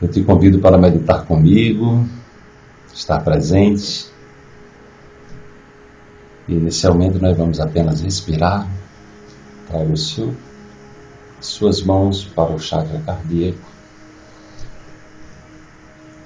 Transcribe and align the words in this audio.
Eu 0.00 0.08
te 0.08 0.22
convido 0.22 0.58
para 0.58 0.76
meditar 0.76 1.24
comigo, 1.24 2.06
estar 2.92 3.18
presente. 3.20 4.10
E 6.46 6.52
inicialmente 6.52 7.18
nós 7.18 7.36
vamos 7.36 7.58
apenas 7.60 8.02
respirar. 8.02 8.68
Traga 9.66 9.90
o 9.90 9.96
seu, 9.96 10.34
suas 11.40 11.82
mãos 11.82 12.24
para 12.24 12.54
o 12.54 12.58
chakra 12.58 13.00
cardíaco. 13.06 13.76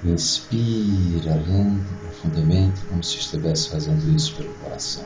Inspira 0.03 1.35
lento, 1.47 1.93
profundamente, 2.01 2.81
como 2.89 3.03
se 3.03 3.19
estivesse 3.19 3.69
fazendo 3.69 4.13
isso 4.13 4.35
pelo 4.35 4.53
coração. 4.55 5.05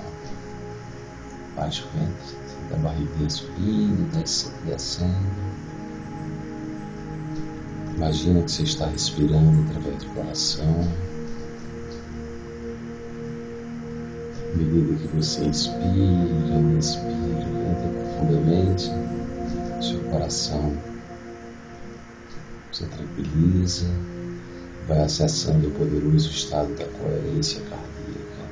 Baixo 1.56 1.88
ventre, 1.94 2.36
da 2.72 2.78
barriga 2.78 3.30
subindo, 3.30 4.10
descendo. 4.66 5.75
Imagina 7.96 8.42
que 8.42 8.52
você 8.52 8.64
está 8.64 8.88
respirando 8.88 9.62
através 9.70 10.04
do 10.04 10.10
coração. 10.14 10.88
À 14.54 14.58
medida 14.58 14.96
que 14.96 15.08
você 15.16 15.46
inspira, 15.46 15.86
inspira, 16.78 17.14
entra 17.14 17.90
profundamente, 17.94 18.92
seu 19.82 20.00
coração 20.12 20.74
se 22.70 22.86
tranquiliza, 22.86 23.86
vai 24.90 25.02
acessando 25.02 25.70
o 25.70 25.72
poderoso 25.72 26.30
estado 26.30 26.76
da 26.76 26.86
coerência 26.86 27.62
cardíaca. 27.62 28.46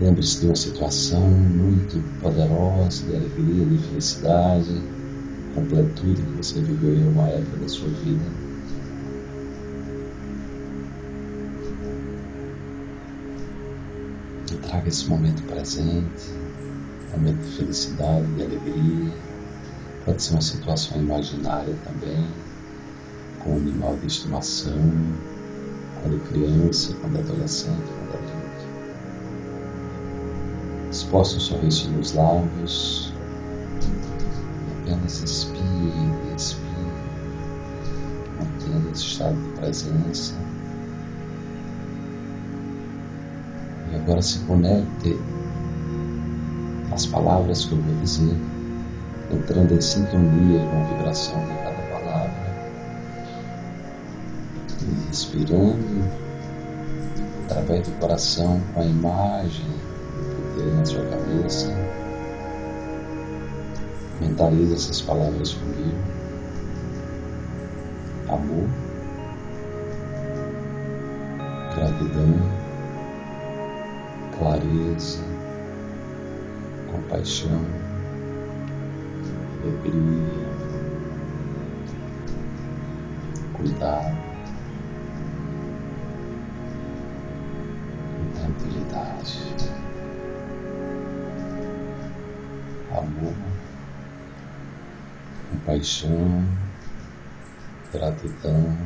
Lembre-se 0.00 0.40
de 0.40 0.46
uma 0.46 0.56
situação 0.56 1.30
muito 1.30 2.02
poderosa 2.20 3.06
de 3.06 3.14
alegria, 3.14 3.66
de 3.66 3.78
felicidade 3.78 5.01
completude 5.54 6.22
que 6.22 6.36
você 6.36 6.60
viveu 6.60 6.94
em 6.94 7.08
uma 7.08 7.28
época 7.28 7.56
da 7.58 7.68
sua 7.68 7.88
vida. 7.88 8.24
E 14.50 14.56
traga 14.56 14.88
esse 14.88 15.08
momento 15.08 15.42
presente, 15.44 16.30
momento 17.12 17.38
de 17.38 17.56
felicidade, 17.56 18.26
de 18.34 18.42
alegria. 18.42 19.12
Pode 20.04 20.22
ser 20.22 20.32
uma 20.32 20.42
situação 20.42 21.00
imaginária 21.00 21.74
também, 21.84 22.26
com 23.38 23.52
um 23.52 23.56
animal 23.56 23.96
de 23.96 24.06
estimação, 24.08 24.72
quando 26.00 26.20
criança, 26.28 26.94
quando 27.00 27.18
adolescente, 27.18 27.84
quando 27.98 28.14
adulto. 28.14 28.42
Exposta 30.90 31.36
um 31.36 31.40
sorriso 31.40 31.90
nos 31.90 32.12
lábios, 32.12 33.11
apenas 35.02 35.22
expire, 35.22 36.34
expire, 36.36 36.62
mantendo 38.38 38.90
esse 38.92 39.04
estado 39.04 39.36
de 39.36 39.48
presença. 39.58 40.34
E 43.90 43.96
agora 43.96 44.22
se 44.22 44.38
conecte 44.40 45.18
às 46.92 47.06
palavras 47.06 47.64
que 47.64 47.72
eu 47.72 47.80
vou 47.80 47.94
dizer, 47.96 48.36
entrando 49.30 49.74
em 49.74 49.80
sintonia 49.80 50.60
com 50.66 50.80
a 50.80 50.96
vibração 50.96 51.40
de 51.40 51.54
cada 51.54 51.82
palavra. 51.90 52.52
E 54.80 55.08
respirando 55.08 56.10
através 57.44 57.86
do 57.86 57.98
coração 57.98 58.60
com 58.72 58.80
a 58.80 58.84
imagem 58.84 59.66
do 59.66 60.54
poder 60.54 60.74
na 60.74 60.84
sua 60.84 61.04
cabeça. 61.04 61.71
Mentalize 64.22 64.74
essas 64.74 65.02
palavras 65.02 65.52
comigo. 65.54 65.98
Amor, 68.28 68.68
gratidão, 71.74 72.38
clareza, 74.38 75.24
compaixão, 76.92 77.66
alegria, 79.60 80.48
cuidado. 83.54 84.16
E 88.20 88.38
tranquilidade. 88.38 89.40
Amor 92.96 93.51
compaixão, 95.62 96.44
gratidão, 97.92 98.76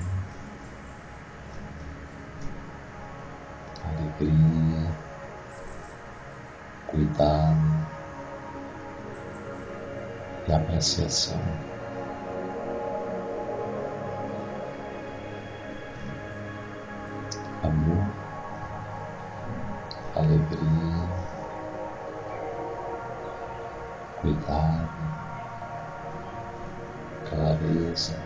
alegria, 3.82 4.94
cuidado 6.86 7.86
e 10.46 10.52
apreciação. 10.52 11.40
Amor, 17.62 18.06
alegria, 20.14 21.08
cuidado 24.20 25.35
clareza, 27.28 28.16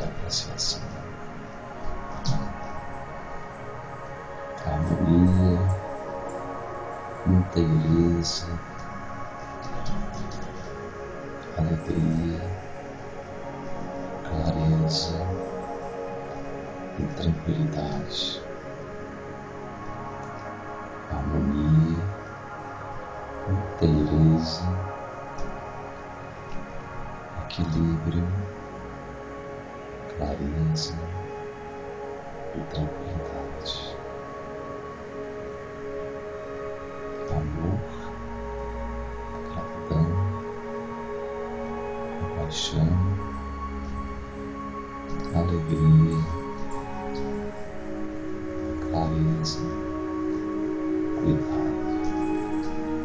e 0.00 0.04
apreciação, 0.04 0.82
harmonia, 4.64 5.58
inteireza, 7.26 8.58
alegria, 11.58 12.40
clareza 14.28 15.26
e 16.98 17.02
tranquilidade. 17.20 18.51
Inteireza, 23.82 24.62
equilíbrio, 27.44 28.28
clareza 30.16 30.94
e 32.54 32.60
tranquilidade. 32.72 33.96
Amor, 37.32 37.80
gratidão, 39.48 40.06
compaixão, 42.20 42.88
alegria, 45.34 46.41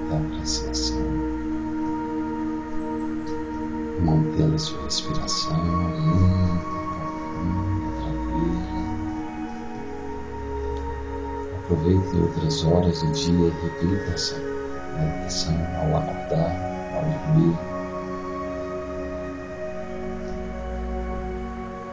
da 0.10 0.18
apreciação, 0.18 0.98
mantendo 4.04 4.56
a 4.56 4.60
sua 4.60 4.84
respiração 4.84 5.54
lenta, 5.54 6.66
profunda, 6.96 7.90
tranquila. 8.02 8.78
Aproveite 11.58 12.18
outras 12.18 12.64
horas 12.64 13.02
do 13.02 13.12
dia 13.12 13.48
e 13.48 13.54
repita 13.62 14.12
essa 14.14 14.36
meditação 14.98 15.56
ao 15.82 15.98
acordar, 15.98 16.52
ao 16.96 17.04
dormir. 17.04 17.58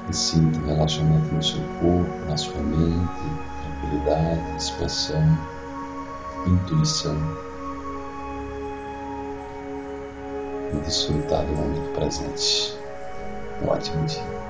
E 0.08 0.12
sinta 0.14 0.58
o 0.60 0.66
relaxamento 0.66 1.34
no 1.34 1.42
seu 1.42 1.60
corpo, 1.80 2.26
na 2.28 2.36
sua 2.36 2.60
mente, 2.62 3.24
tranquilidade, 3.62 4.56
expansão, 4.56 5.38
intuição. 6.46 7.18
E 10.78 10.80
desfrutar 10.80 11.44
do 11.46 11.54
momento 11.54 11.92
presente. 11.92 12.76
Um 13.62 13.68
ótimo 13.68 14.04
dia. 14.06 14.43